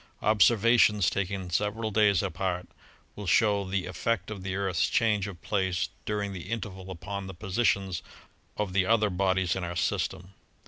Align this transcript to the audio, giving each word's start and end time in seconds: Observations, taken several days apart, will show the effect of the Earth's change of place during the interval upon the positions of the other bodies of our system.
Observations, 0.23 1.11
taken 1.11 1.51
several 1.51 1.91
days 1.91 2.23
apart, 2.23 2.67
will 3.15 3.27
show 3.27 3.63
the 3.65 3.85
effect 3.85 4.31
of 4.31 4.41
the 4.41 4.55
Earth's 4.55 4.89
change 4.89 5.27
of 5.27 5.39
place 5.43 5.89
during 6.05 6.33
the 6.33 6.49
interval 6.49 6.89
upon 6.89 7.27
the 7.27 7.35
positions 7.35 8.01
of 8.57 8.73
the 8.73 8.83
other 8.83 9.11
bodies 9.11 9.55
of 9.55 9.63
our 9.63 9.75
system. 9.75 10.33